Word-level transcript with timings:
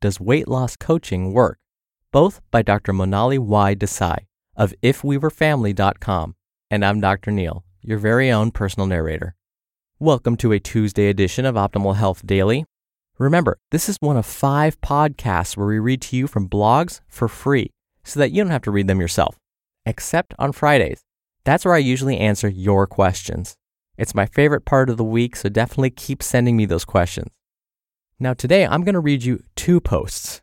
does 0.00 0.18
weight 0.18 0.48
loss 0.48 0.76
coaching 0.76 1.32
work? 1.32 1.58
Both 2.10 2.40
by 2.50 2.62
Dr. 2.62 2.92
Monali 2.92 3.38
Y. 3.38 3.74
Desai 3.74 4.26
of 4.56 4.72
ifwewerefamily.com. 4.82 6.34
And 6.70 6.84
I'm 6.84 7.00
Dr. 7.00 7.30
Neil, 7.30 7.64
your 7.82 7.98
very 7.98 8.30
own 8.30 8.50
personal 8.50 8.86
narrator. 8.86 9.34
Welcome 9.98 10.36
to 10.38 10.52
a 10.52 10.58
Tuesday 10.58 11.08
edition 11.08 11.44
of 11.44 11.54
Optimal 11.54 11.96
Health 11.96 12.26
Daily. 12.26 12.64
Remember, 13.18 13.58
this 13.70 13.90
is 13.90 13.98
one 14.00 14.16
of 14.16 14.24
five 14.24 14.80
podcasts 14.80 15.54
where 15.54 15.66
we 15.66 15.78
read 15.78 16.00
to 16.02 16.16
you 16.16 16.26
from 16.26 16.48
blogs 16.48 17.00
for 17.06 17.28
free 17.28 17.70
so 18.02 18.18
that 18.20 18.30
you 18.30 18.42
don't 18.42 18.52
have 18.52 18.62
to 18.62 18.70
read 18.70 18.88
them 18.88 19.00
yourself, 19.00 19.36
except 19.84 20.34
on 20.38 20.52
Fridays. 20.52 21.02
That's 21.44 21.66
where 21.66 21.74
I 21.74 21.78
usually 21.78 22.16
answer 22.16 22.48
your 22.48 22.86
questions. 22.86 23.54
It's 23.98 24.14
my 24.14 24.24
favorite 24.24 24.64
part 24.64 24.88
of 24.88 24.96
the 24.96 25.04
week, 25.04 25.36
so 25.36 25.50
definitely 25.50 25.90
keep 25.90 26.22
sending 26.22 26.56
me 26.56 26.64
those 26.64 26.86
questions. 26.86 27.28
Now, 28.22 28.34
today 28.34 28.66
I'm 28.66 28.84
going 28.84 28.92
to 28.92 29.00
read 29.00 29.24
you 29.24 29.42
two 29.56 29.80
posts. 29.80 30.42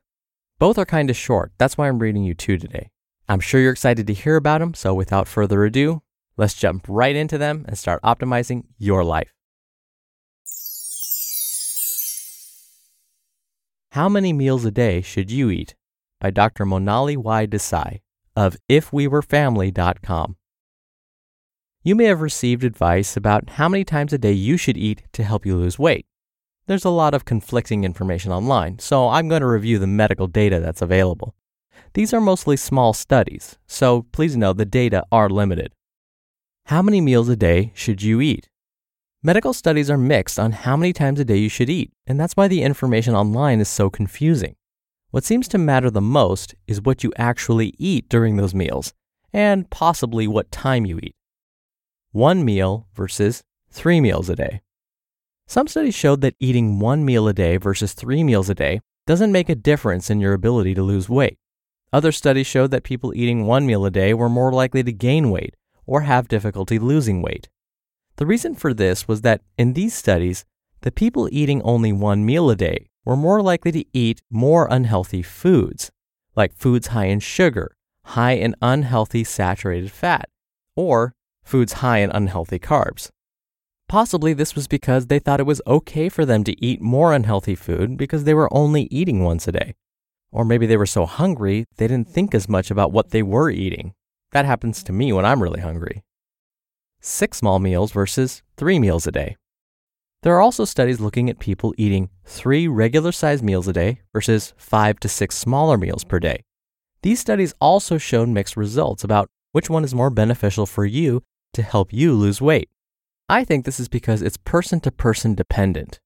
Both 0.58 0.80
are 0.80 0.86
kind 0.86 1.11
of 1.11 1.16
short. 1.16 1.52
That's 1.59 1.78
why 1.78 1.88
I'm 1.88 2.00
reading 2.00 2.23
you 2.23 2.34
two 2.34 2.58
today. 2.58 2.89
I'm 3.30 3.39
sure 3.39 3.61
you're 3.61 3.72
excited 3.72 4.08
to 4.08 4.16
hear 4.16 4.36
about 4.36 4.61
them, 4.61 4.73
so 4.73 4.95
without 4.95 5.28
further 5.28 5.64
ado, 5.64 6.02
let's 6.38 6.56
jump 6.56 6.88
right 6.88 7.16
into 7.16 7.38
them 7.38 7.66
and 7.67 7.78
start 7.78 8.02
optimizing 8.02 8.64
your 8.80 9.03
life. 9.03 9.31
How 13.91 14.09
Many 14.09 14.34
Meals 14.34 14.66
a 14.66 14.72
Day 14.72 15.02
Should 15.02 15.30
You 15.30 15.52
Eat? 15.52 15.75
by 16.19 16.31
Dr. 16.31 16.66
Monali 16.66 17.16
Y. 17.16 17.45
Desai 17.45 18.00
of 18.36 18.58
ifwewerefamily.com. 18.72 20.36
You 21.84 21.95
may 21.95 22.06
have 22.06 22.22
received 22.22 22.64
advice 22.64 23.16
about 23.16 23.52
how 23.52 23.69
many 23.69 23.84
times 23.84 24.14
a 24.14 24.17
day 24.17 24.31
you 24.31 24.58
should 24.58 24.78
eat 24.78 25.03
to 25.14 25.23
help 25.23 25.45
you 25.45 25.56
lose 25.56 25.78
weight. 25.78 26.06
There's 26.67 26.83
a 26.83 26.89
lot 26.89 27.13
of 27.13 27.23
conflicting 27.23 27.85
information 27.85 28.33
online, 28.33 28.79
so 28.79 29.07
I'm 29.07 29.29
going 29.29 29.39
to 29.39 29.47
review 29.47 29.79
the 29.79 29.87
medical 29.87 30.27
data 30.27 30.59
that's 30.59 30.81
available. 30.81 31.33
These 31.94 32.13
are 32.13 32.19
mostly 32.19 32.57
small 32.57 32.91
studies, 32.91 33.57
so 33.67 34.01
please 34.11 34.35
know 34.35 34.51
the 34.51 34.66
data 34.66 35.06
are 35.09 35.29
limited. 35.29 35.72
How 36.66 36.81
many 36.81 37.00
meals 37.00 37.29
a 37.29 37.38
day 37.38 37.72
should 37.73 38.01
you 38.01 38.19
eat? 38.19 38.50
Medical 39.23 39.53
studies 39.53 39.89
are 39.89 39.97
mixed 39.97 40.38
on 40.38 40.51
how 40.51 40.75
many 40.75 40.91
times 40.91 41.22
a 41.22 41.25
day 41.25 41.38
you 41.38 41.47
should 41.47 41.69
eat, 41.69 41.94
and 42.06 42.19
that's 42.19 42.35
why 42.35 42.50
the 42.50 42.63
information 42.63 43.16
online 43.16 43.61
is 43.61 43.69
so 43.69 43.89
confusing. 43.89 44.57
What 45.11 45.23
seems 45.23 45.47
to 45.50 45.57
matter 45.57 45.89
the 45.89 46.01
most 46.01 46.53
is 46.67 46.81
what 46.81 47.01
you 47.01 47.13
actually 47.16 47.75
eat 47.77 48.09
during 48.09 48.35
those 48.35 48.53
meals, 48.53 48.94
and 49.31 49.69
possibly 49.69 50.27
what 50.27 50.51
time 50.51 50.85
you 50.85 51.00
eat. 51.01 51.16
One 52.11 52.44
meal 52.44 52.89
versus 52.94 53.41
three 53.72 54.01
meals 54.01 54.29
a 54.29 54.35
day. 54.35 54.61
Some 55.50 55.68
studies 55.68 55.96
showed 55.96 56.19
that 56.22 56.35
eating 56.41 56.78
one 56.78 57.06
meal 57.06 57.25
a 57.25 57.34
day 57.34 57.56
versus 57.56 57.94
three 57.94 58.22
meals 58.22 58.50
a 58.50 58.56
day 58.56 58.81
doesn't 59.06 59.31
make 59.31 59.47
a 59.47 59.56
difference 59.56 60.09
in 60.09 60.19
your 60.19 60.34
ability 60.34 60.75
to 60.75 60.84
lose 60.84 61.08
weight. 61.08 61.38
Other 61.94 62.12
studies 62.12 62.46
showed 62.46 62.72
that 62.72 62.84
people 62.84 63.13
eating 63.16 63.46
one 63.46 63.66
meal 63.66 63.86
a 63.86 63.90
day 63.90 64.13
were 64.13 64.28
more 64.28 64.52
likely 64.52 64.84
to 64.84 64.91
gain 64.91 65.31
weight 65.31 65.56
or 65.86 66.02
have 66.02 66.28
difficulty 66.28 66.78
losing 66.78 67.22
weight. 67.22 67.47
The 68.18 68.25
reason 68.25 68.56
for 68.56 68.74
this 68.74 69.07
was 69.07 69.22
that 69.22 69.41
in 69.57 69.72
these 69.72 69.94
studies, 69.94 70.44
the 70.81 70.91
people 70.91 71.30
eating 71.31 71.62
only 71.62 71.94
one 71.94 72.25
meal 72.25 72.50
a 72.50 72.56
day 72.57 72.90
were 73.06 73.16
more 73.16 73.41
likely 73.41 73.72
to 73.72 73.86
eat 73.94 74.22
more 74.30 74.68
unhealthy 74.69 75.22
foods, 75.22 75.91
like 76.36 76.53
foods 76.53 76.88
high 76.88 77.06
in 77.06 77.22
sugar, 77.22 77.78
high 78.03 78.34
in 78.34 78.53
unhealthy 78.62 79.24
saturated 79.24 79.91
fat, 79.91 80.28
or 80.75 81.13
foods 81.41 81.74
high 81.74 82.00
in 82.00 82.12
unhealthy 82.12 82.59
carbs. 82.59 83.12
Possibly 83.90 84.34
this 84.34 84.53
was 84.53 84.68
because 84.68 85.08
they 85.08 85.20
thought 85.20 85.40
it 85.40 85.46
was 85.46 85.62
okay 85.66 86.09
for 86.09 86.25
them 86.25 86.44
to 86.44 86.64
eat 86.64 86.81
more 86.81 87.14
unhealthy 87.14 87.56
food 87.56 87.96
because 87.96 88.25
they 88.25 88.34
were 88.34 88.53
only 88.53 88.84
eating 88.92 89.24
once 89.24 89.48
a 89.48 89.53
day. 89.53 89.75
Or 90.30 90.44
maybe 90.44 90.66
they 90.66 90.75
were 90.75 90.86
so 90.86 91.06
hungry 91.06 91.64
they 91.78 91.88
didn't 91.88 92.09
think 92.09 92.36
as 92.36 92.50
much 92.50 92.70
about 92.70 92.92
what 92.92 93.12
they 93.12 93.24
were 93.24 93.50
eating. 93.50 93.94
That 94.34 94.44
happens 94.44 94.84
to 94.84 94.92
me 94.92 95.14
when 95.14 95.25
I'm 95.25 95.42
really 95.42 95.62
hungry. 95.62 96.03
Six 97.00 97.38
small 97.38 97.59
meals 97.59 97.94
versus 97.94 98.44
three 98.58 98.78
meals 98.78 99.08
a 99.08 99.12
day. 99.12 99.38
There 100.22 100.36
are 100.36 100.42
also 100.42 100.66
studies 100.66 101.00
looking 101.00 101.30
at 101.30 101.40
people 101.40 101.74
eating 101.78 102.09
three 102.25 102.68
regular 102.68 103.14
sized 103.14 103.44
meals 103.44 103.69
a 103.69 103.74
day 103.74 104.02
versus 104.12 104.54
five 104.58 105.00
to 105.00 105.08
six 105.08 105.38
smaller 105.38 105.78
meals 105.78 106.04
per 106.04 106.19
day. 106.19 106.44
These 107.04 107.22
studies 107.22 107.54
also 107.62 107.98
showed 107.98 108.28
mixed 108.28 108.58
results 108.58 109.06
about 109.06 109.30
which 109.54 109.69
one 109.69 109.86
is 109.86 109.96
more 109.96 110.09
beneficial 110.09 110.66
for 110.66 110.86
you 110.86 111.24
to 111.54 111.62
help 111.62 111.94
you 111.94 112.14
lose 112.14 112.42
weight. 112.42 112.68
I 113.29 113.43
think 113.43 113.65
this 113.65 113.79
is 113.79 113.89
because 113.89 114.21
it's 114.21 114.38
person 114.38 114.79
to 114.81 114.91
person 114.91 115.35
dependent. 115.35 115.99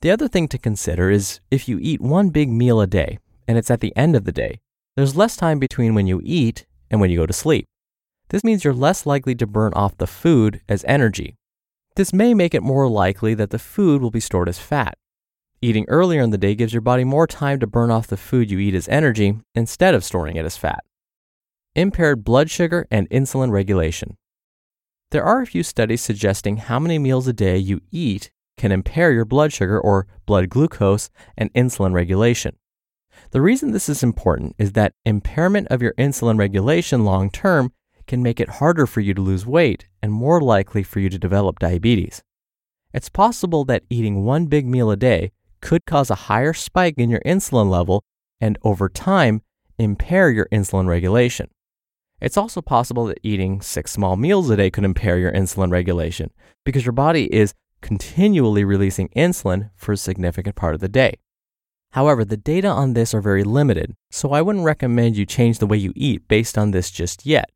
The 0.00 0.12
other 0.12 0.28
thing 0.28 0.46
to 0.48 0.58
consider 0.58 1.10
is 1.10 1.40
if 1.50 1.68
you 1.68 1.78
eat 1.80 2.00
one 2.00 2.30
big 2.30 2.48
meal 2.48 2.80
a 2.80 2.86
day 2.86 3.18
and 3.48 3.58
it's 3.58 3.70
at 3.70 3.80
the 3.80 3.94
end 3.96 4.14
of 4.14 4.24
the 4.24 4.32
day, 4.32 4.60
there's 4.94 5.16
less 5.16 5.36
time 5.36 5.58
between 5.58 5.94
when 5.94 6.06
you 6.06 6.20
eat 6.22 6.66
and 6.88 7.00
when 7.00 7.10
you 7.10 7.18
go 7.18 7.26
to 7.26 7.32
sleep. 7.32 7.66
This 8.28 8.44
means 8.44 8.62
you're 8.62 8.74
less 8.74 9.06
likely 9.06 9.34
to 9.34 9.46
burn 9.46 9.72
off 9.74 9.96
the 9.96 10.06
food 10.06 10.60
as 10.68 10.84
energy. 10.86 11.34
This 11.96 12.12
may 12.12 12.32
make 12.32 12.54
it 12.54 12.62
more 12.62 12.88
likely 12.88 13.34
that 13.34 13.50
the 13.50 13.58
food 13.58 14.00
will 14.00 14.12
be 14.12 14.20
stored 14.20 14.48
as 14.48 14.60
fat. 14.60 14.94
Eating 15.60 15.84
earlier 15.88 16.22
in 16.22 16.30
the 16.30 16.38
day 16.38 16.54
gives 16.54 16.72
your 16.72 16.80
body 16.80 17.02
more 17.02 17.26
time 17.26 17.58
to 17.58 17.66
burn 17.66 17.90
off 17.90 18.06
the 18.06 18.16
food 18.16 18.52
you 18.52 18.60
eat 18.60 18.74
as 18.74 18.88
energy 18.88 19.34
instead 19.54 19.94
of 19.94 20.04
storing 20.04 20.36
it 20.36 20.46
as 20.46 20.56
fat. 20.56 20.84
Impaired 21.74 22.22
blood 22.22 22.50
sugar 22.50 22.86
and 22.90 23.10
insulin 23.10 23.50
regulation. 23.50 24.16
There 25.12 25.24
are 25.24 25.42
a 25.42 25.46
few 25.46 25.62
studies 25.62 26.00
suggesting 26.00 26.56
how 26.56 26.78
many 26.78 26.98
meals 26.98 27.28
a 27.28 27.34
day 27.34 27.58
you 27.58 27.82
eat 27.90 28.30
can 28.56 28.72
impair 28.72 29.12
your 29.12 29.26
blood 29.26 29.52
sugar 29.52 29.78
or 29.78 30.06
blood 30.24 30.48
glucose 30.48 31.10
and 31.36 31.52
insulin 31.52 31.92
regulation. 31.92 32.56
The 33.30 33.42
reason 33.42 33.72
this 33.72 33.90
is 33.90 34.02
important 34.02 34.56
is 34.56 34.72
that 34.72 34.94
impairment 35.04 35.68
of 35.68 35.82
your 35.82 35.92
insulin 35.98 36.38
regulation 36.38 37.04
long 37.04 37.28
term 37.28 37.74
can 38.06 38.22
make 38.22 38.40
it 38.40 38.48
harder 38.48 38.86
for 38.86 39.00
you 39.00 39.12
to 39.12 39.20
lose 39.20 39.44
weight 39.44 39.86
and 40.02 40.14
more 40.14 40.40
likely 40.40 40.82
for 40.82 40.98
you 40.98 41.10
to 41.10 41.18
develop 41.18 41.58
diabetes. 41.58 42.22
It's 42.94 43.10
possible 43.10 43.66
that 43.66 43.84
eating 43.90 44.24
one 44.24 44.46
big 44.46 44.66
meal 44.66 44.90
a 44.90 44.96
day 44.96 45.32
could 45.60 45.84
cause 45.84 46.10
a 46.10 46.24
higher 46.32 46.54
spike 46.54 46.94
in 46.96 47.10
your 47.10 47.20
insulin 47.20 47.68
level 47.68 48.02
and 48.40 48.58
over 48.62 48.88
time 48.88 49.42
impair 49.78 50.30
your 50.30 50.48
insulin 50.50 50.88
regulation. 50.88 51.50
It's 52.22 52.36
also 52.36 52.62
possible 52.62 53.06
that 53.06 53.18
eating 53.24 53.60
six 53.60 53.90
small 53.90 54.16
meals 54.16 54.48
a 54.48 54.56
day 54.56 54.70
could 54.70 54.84
impair 54.84 55.18
your 55.18 55.32
insulin 55.32 55.72
regulation 55.72 56.30
because 56.64 56.86
your 56.86 56.92
body 56.92 57.24
is 57.34 57.52
continually 57.80 58.62
releasing 58.62 59.08
insulin 59.08 59.70
for 59.74 59.90
a 59.90 59.96
significant 59.96 60.54
part 60.54 60.76
of 60.76 60.80
the 60.80 60.88
day. 60.88 61.18
However, 61.90 62.24
the 62.24 62.36
data 62.36 62.68
on 62.68 62.92
this 62.92 63.12
are 63.12 63.20
very 63.20 63.42
limited, 63.42 63.96
so 64.12 64.30
I 64.30 64.40
wouldn't 64.40 64.64
recommend 64.64 65.16
you 65.16 65.26
change 65.26 65.58
the 65.58 65.66
way 65.66 65.76
you 65.76 65.92
eat 65.96 66.28
based 66.28 66.56
on 66.56 66.70
this 66.70 66.92
just 66.92 67.26
yet, 67.26 67.50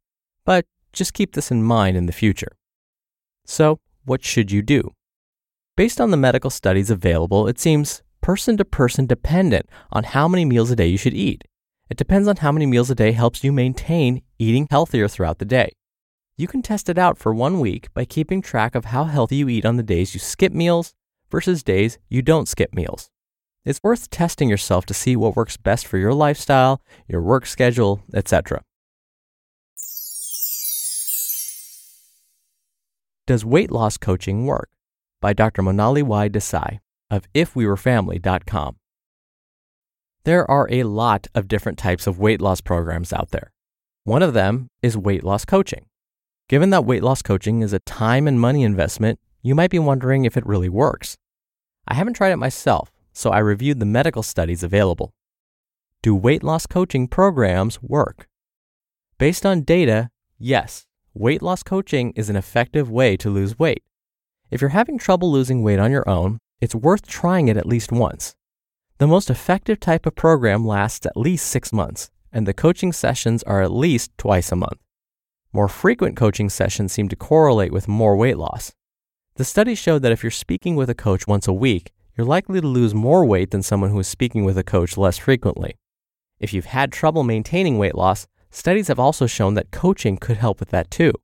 but 0.44 0.66
just 0.92 1.14
keep 1.14 1.34
this 1.34 1.52
in 1.52 1.62
mind 1.62 1.96
in 1.96 2.06
the 2.06 2.12
future. 2.12 2.56
So, 3.44 3.78
what 4.04 4.24
should 4.24 4.50
you 4.50 4.62
do? 4.62 4.92
Based 5.76 6.00
on 6.00 6.10
the 6.10 6.16
medical 6.16 6.50
studies 6.50 6.90
available, 6.90 7.46
it 7.46 7.60
seems 7.60 8.02
person 8.20 8.56
to 8.56 8.64
person 8.64 9.06
dependent 9.06 9.68
on 9.92 10.02
how 10.02 10.26
many 10.26 10.44
meals 10.44 10.72
a 10.72 10.76
day 10.76 10.88
you 10.88 10.98
should 10.98 11.14
eat. 11.14 11.44
It 11.88 11.96
depends 11.96 12.26
on 12.26 12.36
how 12.36 12.50
many 12.50 12.66
meals 12.66 12.90
a 12.90 12.96
day 12.96 13.12
helps 13.12 13.44
you 13.44 13.52
maintain 13.52 14.22
eating 14.38 14.66
healthier 14.70 15.08
throughout 15.08 15.38
the 15.38 15.44
day. 15.44 15.72
You 16.36 16.46
can 16.46 16.62
test 16.62 16.88
it 16.88 16.98
out 16.98 17.16
for 17.16 17.34
one 17.34 17.60
week 17.60 17.92
by 17.94 18.04
keeping 18.04 18.42
track 18.42 18.74
of 18.74 18.86
how 18.86 19.04
healthy 19.04 19.36
you 19.36 19.48
eat 19.48 19.64
on 19.64 19.76
the 19.76 19.82
days 19.82 20.14
you 20.14 20.20
skip 20.20 20.52
meals 20.52 20.94
versus 21.30 21.62
days 21.62 21.98
you 22.08 22.22
don't 22.22 22.48
skip 22.48 22.74
meals. 22.74 23.10
It's 23.64 23.82
worth 23.82 24.10
testing 24.10 24.48
yourself 24.48 24.86
to 24.86 24.94
see 24.94 25.16
what 25.16 25.34
works 25.34 25.56
best 25.56 25.86
for 25.86 25.98
your 25.98 26.14
lifestyle, 26.14 26.80
your 27.08 27.22
work 27.22 27.46
schedule, 27.46 28.02
etc. 28.14 28.62
Does 33.26 33.44
weight 33.44 33.72
loss 33.72 33.96
coaching 33.96 34.46
work? 34.46 34.68
By 35.20 35.32
Dr. 35.32 35.62
Monali 35.62 36.02
Y. 36.02 36.28
Desai 36.28 36.78
of 37.10 37.26
IfWeWereFamily.com. 37.32 38.76
There 40.22 40.48
are 40.48 40.68
a 40.70 40.82
lot 40.84 41.26
of 41.34 41.48
different 41.48 41.78
types 41.78 42.06
of 42.06 42.20
weight 42.20 42.40
loss 42.40 42.60
programs 42.60 43.12
out 43.12 43.30
there. 43.30 43.52
One 44.06 44.22
of 44.22 44.34
them 44.34 44.70
is 44.82 44.96
weight 44.96 45.24
loss 45.24 45.44
coaching. 45.44 45.86
Given 46.48 46.70
that 46.70 46.84
weight 46.84 47.02
loss 47.02 47.22
coaching 47.22 47.62
is 47.62 47.72
a 47.72 47.80
time 47.80 48.28
and 48.28 48.40
money 48.40 48.62
investment, 48.62 49.18
you 49.42 49.52
might 49.56 49.72
be 49.72 49.80
wondering 49.80 50.24
if 50.24 50.36
it 50.36 50.46
really 50.46 50.68
works. 50.68 51.16
I 51.88 51.94
haven't 51.94 52.14
tried 52.14 52.30
it 52.30 52.36
myself, 52.36 52.92
so 53.12 53.30
I 53.30 53.40
reviewed 53.40 53.80
the 53.80 53.84
medical 53.84 54.22
studies 54.22 54.62
available. 54.62 55.12
Do 56.02 56.14
weight 56.14 56.44
loss 56.44 56.66
coaching 56.66 57.08
programs 57.08 57.82
work? 57.82 58.28
Based 59.18 59.44
on 59.44 59.62
data, 59.62 60.10
yes, 60.38 60.86
weight 61.12 61.42
loss 61.42 61.64
coaching 61.64 62.12
is 62.12 62.30
an 62.30 62.36
effective 62.36 62.88
way 62.88 63.16
to 63.16 63.28
lose 63.28 63.58
weight. 63.58 63.82
If 64.52 64.60
you're 64.60 64.70
having 64.70 64.98
trouble 64.98 65.32
losing 65.32 65.64
weight 65.64 65.80
on 65.80 65.90
your 65.90 66.08
own, 66.08 66.38
it's 66.60 66.76
worth 66.76 67.08
trying 67.08 67.48
it 67.48 67.56
at 67.56 67.66
least 67.66 67.90
once. 67.90 68.36
The 68.98 69.08
most 69.08 69.30
effective 69.30 69.80
type 69.80 70.06
of 70.06 70.14
program 70.14 70.64
lasts 70.64 71.06
at 71.06 71.16
least 71.16 71.48
six 71.48 71.72
months, 71.72 72.08
and 72.36 72.46
the 72.46 72.52
coaching 72.52 72.92
sessions 72.92 73.42
are 73.44 73.62
at 73.62 73.72
least 73.72 74.10
twice 74.18 74.52
a 74.52 74.56
month. 74.56 74.78
More 75.54 75.68
frequent 75.68 76.16
coaching 76.16 76.50
sessions 76.50 76.92
seem 76.92 77.08
to 77.08 77.16
correlate 77.16 77.72
with 77.72 77.88
more 77.88 78.14
weight 78.14 78.36
loss. 78.36 78.74
The 79.36 79.44
studies 79.44 79.78
showed 79.78 80.02
that 80.02 80.12
if 80.12 80.22
you're 80.22 80.30
speaking 80.30 80.76
with 80.76 80.90
a 80.90 80.94
coach 80.94 81.26
once 81.26 81.48
a 81.48 81.54
week, 81.54 81.94
you're 82.14 82.26
likely 82.26 82.60
to 82.60 82.66
lose 82.66 82.94
more 82.94 83.24
weight 83.24 83.52
than 83.52 83.62
someone 83.62 83.88
who 83.88 84.00
is 84.00 84.06
speaking 84.06 84.44
with 84.44 84.58
a 84.58 84.62
coach 84.62 84.98
less 84.98 85.16
frequently. 85.16 85.78
If 86.38 86.52
you've 86.52 86.66
had 86.66 86.92
trouble 86.92 87.24
maintaining 87.24 87.78
weight 87.78 87.94
loss, 87.94 88.26
studies 88.50 88.88
have 88.88 88.98
also 88.98 89.26
shown 89.26 89.54
that 89.54 89.70
coaching 89.70 90.18
could 90.18 90.36
help 90.36 90.60
with 90.60 90.68
that 90.68 90.90
too. 90.90 91.14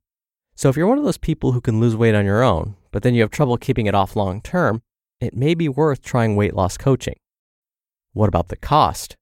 So 0.55 0.69
if 0.69 0.75
you're 0.75 0.87
one 0.87 0.97
of 0.97 1.03
those 1.03 1.19
people 1.19 1.51
who 1.51 1.61
can 1.61 1.79
lose 1.79 1.95
weight 1.95 2.15
on 2.15 2.25
your 2.25 2.41
own, 2.41 2.75
but 2.89 3.03
then 3.03 3.13
you 3.13 3.21
have 3.21 3.29
trouble 3.29 3.57
keeping 3.57 3.85
it 3.85 3.93
off 3.93 4.15
long 4.15 4.41
term, 4.41 4.81
it 5.19 5.35
may 5.35 5.53
be 5.53 5.69
worth 5.69 6.01
trying 6.01 6.35
weight 6.35 6.55
loss 6.55 6.75
coaching. 6.75 7.17
What 8.13 8.29
about 8.29 8.47
the 8.47 8.57
cost? 8.57 9.15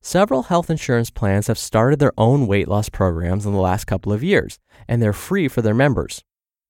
Several 0.00 0.44
health 0.44 0.70
insurance 0.70 1.10
plans 1.10 1.48
have 1.48 1.58
started 1.58 1.98
their 1.98 2.12
own 2.16 2.46
weight 2.46 2.68
loss 2.68 2.88
programs 2.88 3.44
in 3.44 3.52
the 3.52 3.58
last 3.58 3.86
couple 3.86 4.12
of 4.12 4.22
years, 4.22 4.58
and 4.86 5.02
they're 5.02 5.12
free 5.12 5.48
for 5.48 5.60
their 5.60 5.74
members. 5.74 6.22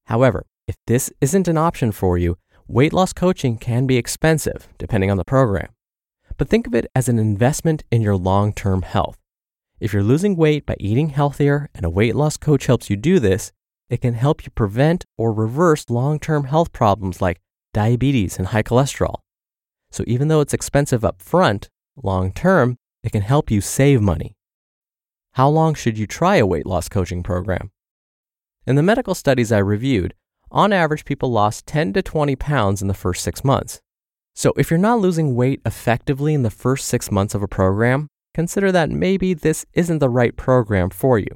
However, 0.06 0.46
if 0.66 0.76
this 0.86 1.12
isn't 1.20 1.48
an 1.48 1.58
option 1.58 1.92
for 1.92 2.18
you, 2.18 2.36
weight 2.66 2.92
loss 2.92 3.12
coaching 3.12 3.58
can 3.58 3.86
be 3.86 3.96
expensive 3.96 4.68
depending 4.78 5.10
on 5.10 5.16
the 5.16 5.24
program. 5.24 5.68
But 6.36 6.48
think 6.48 6.66
of 6.66 6.74
it 6.74 6.86
as 6.94 7.08
an 7.08 7.18
investment 7.18 7.84
in 7.90 8.02
your 8.02 8.16
long 8.16 8.52
term 8.52 8.82
health. 8.82 9.18
If 9.80 9.92
you're 9.92 10.02
losing 10.02 10.34
weight 10.34 10.66
by 10.66 10.76
eating 10.80 11.10
healthier 11.10 11.68
and 11.74 11.84
a 11.84 11.90
weight 11.90 12.16
loss 12.16 12.36
coach 12.36 12.66
helps 12.66 12.90
you 12.90 12.96
do 12.96 13.18
this, 13.20 13.52
it 13.88 14.00
can 14.00 14.14
help 14.14 14.44
you 14.44 14.50
prevent 14.50 15.04
or 15.16 15.32
reverse 15.32 15.88
long 15.88 16.18
term 16.18 16.44
health 16.44 16.72
problems 16.72 17.22
like 17.22 17.40
diabetes 17.72 18.38
and 18.38 18.48
high 18.48 18.62
cholesterol. 18.62 19.16
So 19.90 20.04
even 20.06 20.28
though 20.28 20.40
it's 20.40 20.54
expensive 20.54 21.04
up 21.04 21.22
front, 21.22 21.68
long 21.96 22.32
term, 22.32 22.76
it 23.02 23.12
can 23.12 23.22
help 23.22 23.50
you 23.50 23.60
save 23.60 24.00
money. 24.00 24.36
How 25.32 25.48
long 25.48 25.74
should 25.74 25.98
you 25.98 26.06
try 26.06 26.36
a 26.36 26.46
weight 26.46 26.66
loss 26.66 26.88
coaching 26.88 27.22
program? 27.22 27.70
In 28.66 28.76
the 28.76 28.82
medical 28.82 29.14
studies 29.14 29.52
I 29.52 29.58
reviewed, 29.58 30.14
on 30.50 30.72
average, 30.72 31.04
people 31.04 31.30
lost 31.30 31.66
10 31.66 31.92
to 31.92 32.02
20 32.02 32.36
pounds 32.36 32.82
in 32.82 32.88
the 32.88 32.94
first 32.94 33.22
six 33.22 33.44
months. 33.44 33.80
So 34.34 34.52
if 34.56 34.70
you're 34.70 34.78
not 34.78 35.00
losing 35.00 35.34
weight 35.34 35.60
effectively 35.66 36.32
in 36.32 36.42
the 36.42 36.50
first 36.50 36.86
six 36.86 37.10
months 37.10 37.34
of 37.34 37.42
a 37.42 37.48
program, 37.48 38.08
consider 38.34 38.72
that 38.72 38.90
maybe 38.90 39.34
this 39.34 39.66
isn't 39.74 39.98
the 39.98 40.08
right 40.08 40.36
program 40.36 40.90
for 40.90 41.18
you. 41.18 41.28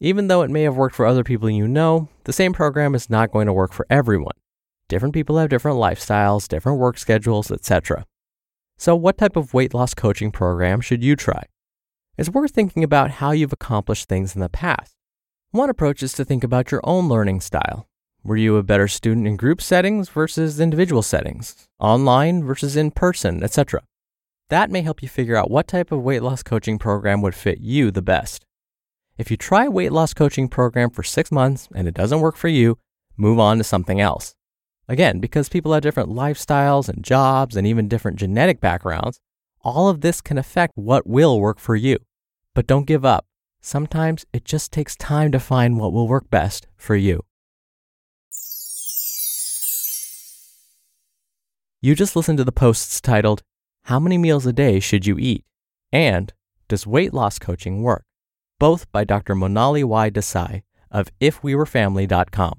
Even 0.00 0.28
though 0.28 0.42
it 0.42 0.50
may 0.50 0.62
have 0.62 0.76
worked 0.76 0.94
for 0.94 1.06
other 1.06 1.24
people 1.24 1.50
you 1.50 1.66
know, 1.66 2.08
the 2.24 2.32
same 2.32 2.52
program 2.52 2.94
is 2.94 3.10
not 3.10 3.32
going 3.32 3.46
to 3.46 3.52
work 3.52 3.72
for 3.72 3.86
everyone. 3.90 4.36
Different 4.88 5.14
people 5.14 5.38
have 5.38 5.48
different 5.48 5.78
lifestyles, 5.78 6.46
different 6.46 6.78
work 6.78 6.98
schedules, 6.98 7.50
etc. 7.50 8.04
So, 8.78 8.94
what 8.94 9.16
type 9.16 9.36
of 9.36 9.54
weight 9.54 9.72
loss 9.72 9.94
coaching 9.94 10.30
program 10.30 10.82
should 10.82 11.02
you 11.02 11.16
try? 11.16 11.44
It's 12.18 12.28
worth 12.28 12.52
thinking 12.52 12.84
about 12.84 13.12
how 13.12 13.30
you've 13.30 13.52
accomplished 13.52 14.08
things 14.08 14.34
in 14.34 14.42
the 14.42 14.50
past. 14.50 14.94
One 15.50 15.70
approach 15.70 16.02
is 16.02 16.12
to 16.14 16.24
think 16.24 16.44
about 16.44 16.70
your 16.70 16.82
own 16.84 17.08
learning 17.08 17.40
style. 17.40 17.88
Were 18.22 18.36
you 18.36 18.56
a 18.56 18.62
better 18.62 18.86
student 18.86 19.26
in 19.26 19.36
group 19.36 19.62
settings 19.62 20.10
versus 20.10 20.60
individual 20.60 21.02
settings, 21.02 21.68
online 21.78 22.44
versus 22.44 22.76
in 22.76 22.90
person, 22.90 23.42
etc.? 23.42 23.82
That 24.50 24.70
may 24.70 24.82
help 24.82 25.02
you 25.02 25.08
figure 25.08 25.36
out 25.36 25.50
what 25.50 25.68
type 25.68 25.90
of 25.90 26.02
weight 26.02 26.22
loss 26.22 26.42
coaching 26.42 26.78
program 26.78 27.22
would 27.22 27.34
fit 27.34 27.60
you 27.60 27.90
the 27.90 28.02
best. 28.02 28.44
If 29.16 29.30
you 29.30 29.38
try 29.38 29.64
a 29.64 29.70
weight 29.70 29.92
loss 29.92 30.12
coaching 30.12 30.48
program 30.48 30.90
for 30.90 31.02
six 31.02 31.32
months 31.32 31.68
and 31.74 31.88
it 31.88 31.94
doesn't 31.94 32.20
work 32.20 32.36
for 32.36 32.48
you, 32.48 32.78
move 33.16 33.38
on 33.38 33.56
to 33.58 33.64
something 33.64 34.00
else. 34.00 34.35
Again, 34.88 35.18
because 35.18 35.48
people 35.48 35.72
have 35.72 35.82
different 35.82 36.10
lifestyles 36.10 36.88
and 36.88 37.02
jobs 37.02 37.56
and 37.56 37.66
even 37.66 37.88
different 37.88 38.18
genetic 38.18 38.60
backgrounds, 38.60 39.18
all 39.62 39.88
of 39.88 40.00
this 40.00 40.20
can 40.20 40.38
affect 40.38 40.72
what 40.76 41.06
will 41.06 41.40
work 41.40 41.58
for 41.58 41.74
you. 41.74 41.98
But 42.54 42.68
don't 42.68 42.86
give 42.86 43.04
up. 43.04 43.26
Sometimes 43.60 44.24
it 44.32 44.44
just 44.44 44.72
takes 44.72 44.94
time 44.94 45.32
to 45.32 45.40
find 45.40 45.78
what 45.80 45.92
will 45.92 46.06
work 46.06 46.30
best 46.30 46.68
for 46.76 46.94
you. 46.94 47.24
You 51.82 51.94
just 51.96 52.14
listened 52.14 52.38
to 52.38 52.44
the 52.44 52.52
posts 52.52 53.00
titled, 53.00 53.42
How 53.84 53.98
Many 53.98 54.18
Meals 54.18 54.46
a 54.46 54.52
Day 54.52 54.78
Should 54.78 55.04
You 55.04 55.18
Eat? 55.18 55.44
and 55.92 56.32
Does 56.68 56.86
Weight 56.86 57.12
Loss 57.12 57.40
Coaching 57.40 57.82
Work? 57.82 58.04
Both 58.60 58.90
by 58.92 59.04
Dr. 59.04 59.34
Monali 59.34 59.84
Y. 59.84 60.10
Desai 60.10 60.62
of 60.90 61.10
IfWeWereFamily.com. 61.20 62.58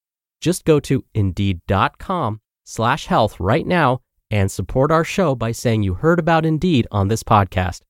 Just 0.41 0.65
go 0.65 0.79
to 0.81 1.03
indeed.com 1.13 2.41
slash 2.65 3.05
health 3.05 3.39
right 3.39 3.65
now 3.65 3.99
and 4.29 4.51
support 4.51 4.91
our 4.91 5.03
show 5.03 5.35
by 5.35 5.51
saying 5.51 5.83
you 5.83 5.93
heard 5.93 6.19
about 6.19 6.45
Indeed 6.45 6.87
on 6.91 7.07
this 7.07 7.23
podcast. 7.23 7.81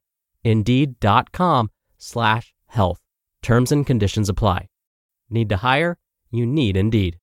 Indeed.com 0.44 1.72
slash 1.98 2.54
health. 2.68 3.00
Terms 3.42 3.72
and 3.72 3.86
conditions 3.86 4.28
apply. 4.30 4.68
Need 5.30 5.50
to 5.50 5.58
hire? 5.58 5.98
You 6.30 6.46
need 6.46 6.76
Indeed. 6.78 7.18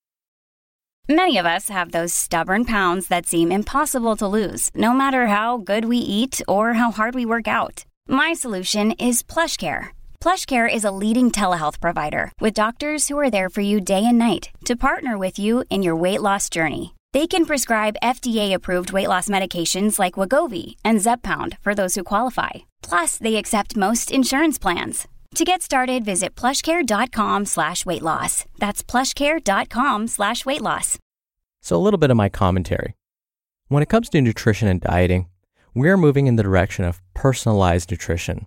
Many 1.11 1.39
of 1.39 1.47
us 1.47 1.69
have 1.69 1.93
those 1.93 2.13
stubborn 2.13 2.65
pounds 2.65 3.09
that 3.09 3.27
seem 3.27 3.51
impossible 3.51 4.15
to 4.17 4.29
lose, 4.29 4.71
no 4.75 4.93
matter 4.93 5.27
how 5.29 5.57
good 5.57 5.87
we 5.87 5.97
eat 5.97 6.43
or 6.47 6.75
how 6.75 6.91
hard 6.91 7.15
we 7.15 7.25
work 7.25 7.49
out. 7.49 7.87
My 8.07 8.35
solution 8.35 8.93
is 8.93 9.23
PlushCare. 9.23 9.89
PlushCare 10.21 10.73
is 10.73 10.85
a 10.85 10.91
leading 10.91 11.31
telehealth 11.31 11.81
provider 11.81 12.33
with 12.41 12.53
doctors 12.53 13.09
who 13.09 13.19
are 13.19 13.31
there 13.31 13.49
for 13.49 13.61
you 13.61 13.81
day 13.81 14.05
and 14.05 14.19
night 14.19 14.51
to 14.65 14.77
partner 14.77 15.17
with 15.17 15.39
you 15.39 15.65
in 15.71 15.83
your 15.83 15.97
weight 15.97 16.21
loss 16.21 16.51
journey. 16.51 16.95
They 17.13 17.27
can 17.27 17.47
prescribe 17.47 17.97
FDA-approved 18.03 18.93
weight 18.93 19.09
loss 19.09 19.29
medications 19.29 19.99
like 19.99 20.15
Wegovy 20.15 20.77
and 20.85 20.99
Zepbound 20.99 21.57
for 21.61 21.75
those 21.75 21.95
who 21.95 22.05
qualify. 22.05 22.51
Plus, 22.83 23.17
they 23.17 23.37
accept 23.37 23.77
most 23.77 24.11
insurance 24.13 24.59
plans. 24.59 25.09
To 25.37 25.45
get 25.45 25.63
started, 25.63 26.05
visit 26.05 26.35
plushcare.com 26.35 27.47
slash 27.47 27.87
weight 27.87 28.03
loss. 28.03 28.45
That's 28.59 28.83
plushcare.com 28.83 30.09
slash 30.09 30.45
weight 30.45 30.63
loss. 30.63 30.99
So, 31.63 31.77
a 31.77 31.85
little 31.85 31.99
bit 31.99 32.11
of 32.11 32.17
my 32.17 32.29
commentary. 32.29 32.95
When 33.69 33.83
it 33.83 33.89
comes 33.89 34.09
to 34.11 34.21
nutrition 34.21 34.69
and 34.69 34.81
dieting, 34.81 35.29
we're 35.75 35.97
moving 35.97 36.27
in 36.27 36.37
the 36.37 36.43
direction 36.43 36.85
of 36.85 37.01
personalized 37.15 37.91
nutrition. 37.91 38.47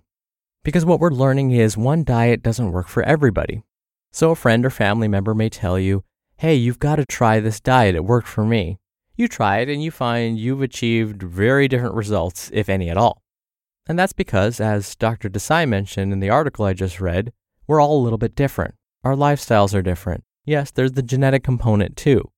Because 0.64 0.84
what 0.84 1.00
we're 1.00 1.10
learning 1.10 1.50
is 1.50 1.76
one 1.76 2.04
diet 2.04 2.42
doesn't 2.42 2.70
work 2.70 2.86
for 2.86 3.02
everybody. 3.02 3.62
So 4.12 4.30
a 4.30 4.36
friend 4.36 4.64
or 4.64 4.70
family 4.70 5.08
member 5.08 5.34
may 5.34 5.48
tell 5.48 5.78
you, 5.78 6.04
hey, 6.36 6.54
you've 6.54 6.78
got 6.78 6.96
to 6.96 7.04
try 7.04 7.40
this 7.40 7.60
diet, 7.60 7.96
it 7.96 8.04
worked 8.04 8.28
for 8.28 8.44
me. 8.44 8.78
You 9.16 9.26
try 9.26 9.58
it 9.58 9.68
and 9.68 9.82
you 9.82 9.90
find 9.90 10.38
you've 10.38 10.62
achieved 10.62 11.22
very 11.22 11.66
different 11.66 11.94
results, 11.94 12.50
if 12.54 12.68
any 12.68 12.88
at 12.88 12.96
all. 12.96 13.22
And 13.86 13.98
that's 13.98 14.12
because, 14.12 14.60
as 14.60 14.94
Dr. 14.94 15.28
Desai 15.28 15.68
mentioned 15.68 16.12
in 16.12 16.20
the 16.20 16.30
article 16.30 16.64
I 16.64 16.72
just 16.72 17.00
read, 17.00 17.32
we're 17.66 17.80
all 17.80 18.00
a 18.00 18.04
little 18.04 18.18
bit 18.18 18.36
different. 18.36 18.74
Our 19.02 19.14
lifestyles 19.14 19.74
are 19.74 19.82
different. 19.82 20.22
Yes, 20.44 20.70
there's 20.70 20.92
the 20.92 21.02
genetic 21.02 21.42
component 21.42 21.96
too. 21.96 22.30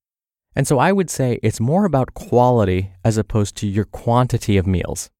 And 0.56 0.66
so 0.66 0.78
I 0.78 0.92
would 0.92 1.10
say 1.10 1.38
it's 1.42 1.60
more 1.60 1.84
about 1.84 2.14
quality 2.14 2.92
as 3.04 3.18
opposed 3.18 3.56
to 3.56 3.66
your 3.66 3.84
quantity 3.84 4.56
of 4.56 4.66
meals. 4.66 5.10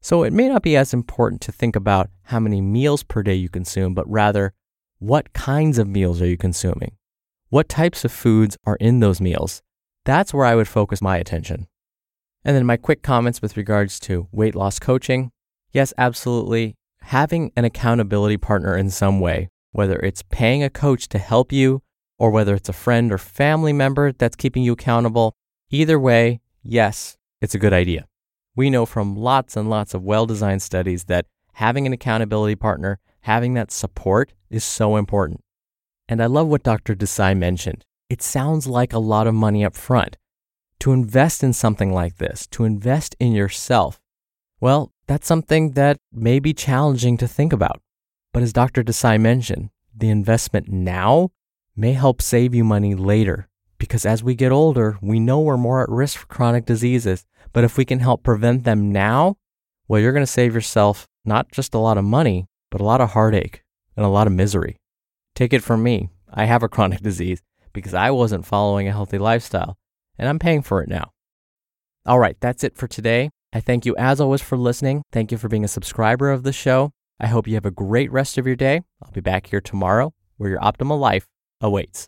So 0.00 0.22
it 0.22 0.32
may 0.32 0.48
not 0.48 0.62
be 0.62 0.76
as 0.76 0.94
important 0.94 1.40
to 1.42 1.52
think 1.52 1.76
about 1.76 2.10
how 2.24 2.40
many 2.40 2.60
meals 2.60 3.02
per 3.02 3.22
day 3.22 3.34
you 3.34 3.48
consume, 3.48 3.94
but 3.94 4.08
rather 4.08 4.54
what 4.98 5.32
kinds 5.32 5.78
of 5.78 5.86
meals 5.86 6.20
are 6.20 6.26
you 6.26 6.36
consuming? 6.36 6.92
What 7.50 7.68
types 7.68 8.04
of 8.04 8.12
foods 8.12 8.56
are 8.64 8.76
in 8.76 9.00
those 9.00 9.20
meals? 9.20 9.62
That's 10.04 10.34
where 10.34 10.46
I 10.46 10.54
would 10.54 10.68
focus 10.68 11.00
my 11.00 11.18
attention. 11.18 11.68
And 12.44 12.56
then 12.56 12.66
my 12.66 12.76
quick 12.76 13.02
comments 13.02 13.40
with 13.40 13.56
regards 13.56 14.00
to 14.00 14.28
weight 14.32 14.54
loss 14.54 14.78
coaching. 14.78 15.30
Yes, 15.72 15.92
absolutely. 15.98 16.76
Having 17.02 17.52
an 17.56 17.64
accountability 17.64 18.38
partner 18.38 18.76
in 18.76 18.90
some 18.90 19.20
way, 19.20 19.50
whether 19.72 19.98
it's 19.98 20.22
paying 20.22 20.62
a 20.62 20.70
coach 20.70 21.08
to 21.10 21.18
help 21.18 21.52
you 21.52 21.82
or 22.18 22.30
whether 22.30 22.54
it's 22.54 22.68
a 22.68 22.72
friend 22.72 23.12
or 23.12 23.18
family 23.18 23.72
member 23.72 24.12
that's 24.12 24.34
keeping 24.34 24.62
you 24.62 24.72
accountable, 24.72 25.34
either 25.70 25.98
way, 26.00 26.40
yes, 26.62 27.16
it's 27.40 27.54
a 27.54 27.58
good 27.58 27.72
idea. 27.72 28.07
We 28.58 28.70
know 28.70 28.86
from 28.86 29.14
lots 29.14 29.56
and 29.56 29.70
lots 29.70 29.94
of 29.94 30.02
well 30.02 30.26
designed 30.26 30.62
studies 30.62 31.04
that 31.04 31.26
having 31.52 31.86
an 31.86 31.92
accountability 31.92 32.56
partner, 32.56 32.98
having 33.20 33.54
that 33.54 33.70
support 33.70 34.32
is 34.50 34.64
so 34.64 34.96
important. 34.96 35.42
And 36.08 36.20
I 36.20 36.26
love 36.26 36.48
what 36.48 36.64
Dr. 36.64 36.96
Desai 36.96 37.36
mentioned. 37.36 37.84
It 38.10 38.20
sounds 38.20 38.66
like 38.66 38.92
a 38.92 38.98
lot 38.98 39.28
of 39.28 39.34
money 39.34 39.64
up 39.64 39.76
front. 39.76 40.16
To 40.80 40.90
invest 40.90 41.44
in 41.44 41.52
something 41.52 41.92
like 41.92 42.16
this, 42.16 42.48
to 42.48 42.64
invest 42.64 43.14
in 43.20 43.30
yourself, 43.30 44.00
well, 44.60 44.90
that's 45.06 45.28
something 45.28 45.74
that 45.74 45.98
may 46.12 46.40
be 46.40 46.52
challenging 46.52 47.16
to 47.18 47.28
think 47.28 47.52
about. 47.52 47.80
But 48.32 48.42
as 48.42 48.52
Dr. 48.52 48.82
Desai 48.82 49.20
mentioned, 49.20 49.70
the 49.96 50.10
investment 50.10 50.66
now 50.68 51.30
may 51.76 51.92
help 51.92 52.20
save 52.20 52.56
you 52.56 52.64
money 52.64 52.96
later. 52.96 53.48
Because 53.78 54.04
as 54.04 54.24
we 54.24 54.34
get 54.34 54.50
older, 54.50 54.98
we 55.00 55.20
know 55.20 55.38
we're 55.38 55.56
more 55.56 55.80
at 55.84 55.88
risk 55.88 56.18
for 56.18 56.26
chronic 56.26 56.66
diseases. 56.66 57.24
But 57.52 57.64
if 57.64 57.76
we 57.76 57.84
can 57.84 58.00
help 58.00 58.22
prevent 58.22 58.64
them 58.64 58.92
now, 58.92 59.36
well, 59.86 60.00
you're 60.00 60.12
going 60.12 60.24
to 60.24 60.30
save 60.30 60.54
yourself 60.54 61.06
not 61.24 61.50
just 61.50 61.74
a 61.74 61.78
lot 61.78 61.98
of 61.98 62.04
money, 62.04 62.46
but 62.70 62.80
a 62.80 62.84
lot 62.84 63.00
of 63.00 63.10
heartache 63.10 63.62
and 63.96 64.04
a 64.04 64.10
lot 64.10 64.26
of 64.26 64.32
misery. 64.32 64.76
Take 65.34 65.52
it 65.52 65.62
from 65.62 65.82
me. 65.82 66.10
I 66.32 66.44
have 66.44 66.62
a 66.62 66.68
chronic 66.68 67.00
disease 67.02 67.42
because 67.72 67.94
I 67.94 68.10
wasn't 68.10 68.46
following 68.46 68.88
a 68.88 68.92
healthy 68.92 69.18
lifestyle, 69.18 69.76
and 70.18 70.28
I'm 70.28 70.38
paying 70.38 70.62
for 70.62 70.82
it 70.82 70.88
now. 70.88 71.12
All 72.06 72.18
right, 72.18 72.36
that's 72.40 72.64
it 72.64 72.76
for 72.76 72.86
today. 72.86 73.30
I 73.52 73.60
thank 73.60 73.86
you 73.86 73.96
as 73.96 74.20
always 74.20 74.42
for 74.42 74.56
listening. 74.56 75.02
Thank 75.10 75.32
you 75.32 75.38
for 75.38 75.48
being 75.48 75.64
a 75.64 75.68
subscriber 75.68 76.30
of 76.30 76.42
the 76.42 76.52
show. 76.52 76.92
I 77.18 77.26
hope 77.26 77.48
you 77.48 77.54
have 77.54 77.66
a 77.66 77.70
great 77.70 78.12
rest 78.12 78.38
of 78.38 78.46
your 78.46 78.56
day. 78.56 78.82
I'll 79.02 79.10
be 79.10 79.20
back 79.20 79.48
here 79.48 79.60
tomorrow 79.60 80.12
where 80.36 80.50
your 80.50 80.60
optimal 80.60 81.00
life 81.00 81.26
awaits. 81.60 82.06